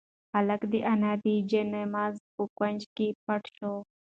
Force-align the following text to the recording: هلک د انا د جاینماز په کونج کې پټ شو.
هلک 0.33 0.61
د 0.71 0.73
انا 0.91 1.11
د 1.23 1.25
جاینماز 1.49 2.15
په 2.33 2.43
کونج 2.57 2.81
کې 2.95 3.07
پټ 3.25 3.43
شو. 3.57 3.73